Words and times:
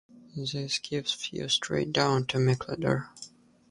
This 0.35 0.79
gives 0.79 1.13
views 1.13 1.53
straight 1.53 1.93
down 1.93 2.25
to 2.25 2.39
Mickledore. 2.39 3.09